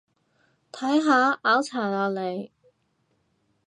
[0.71, 2.51] 睇下，拗柴喇你